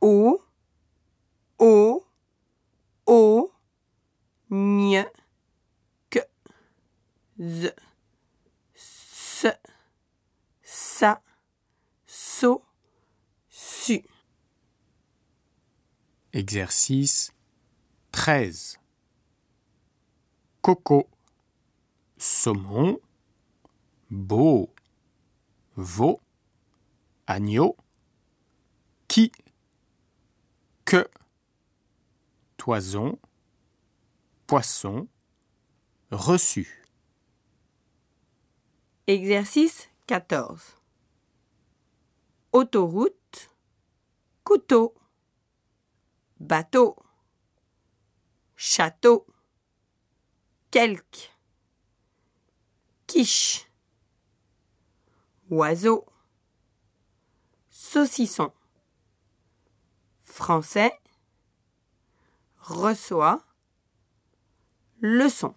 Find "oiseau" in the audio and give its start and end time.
55.50-56.04